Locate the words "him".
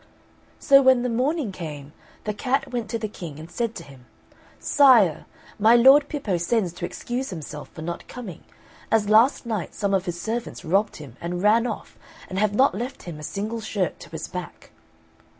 3.83-4.07, 10.95-11.17, 13.03-13.19